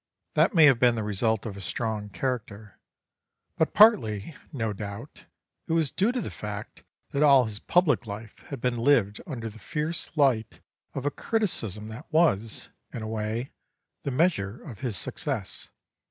That 0.33 0.55
may 0.55 0.65
have 0.65 0.79
been 0.79 0.95
the 0.95 1.03
result 1.03 1.45
of 1.45 1.55
a 1.55 1.61
strong 1.61 2.09
character, 2.09 2.79
but 3.55 3.75
partly, 3.75 4.35
no 4.51 4.73
doubt, 4.73 5.25
it 5.67 5.73
was 5.73 5.91
due 5.91 6.11
to 6.11 6.19
the 6.19 6.31
fact 6.31 6.81
that 7.11 7.21
all 7.21 7.45
his 7.45 7.59
public 7.59 8.07
life 8.07 8.39
had 8.47 8.59
been 8.61 8.79
lived 8.79 9.21
under 9.27 9.47
the 9.47 9.59
fierce 9.59 10.09
light 10.17 10.59
of 10.95 11.05
a 11.05 11.11
criticism 11.11 11.89
that 11.89 12.11
was, 12.11 12.69
in 12.91 13.03
a 13.03 13.07
way, 13.07 13.51
the 14.01 14.09
measure 14.09 14.63
of 14.63 14.79
his 14.79 14.97
success. 14.97 15.69